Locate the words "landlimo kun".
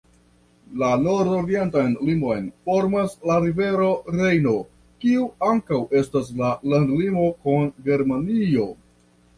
6.75-7.71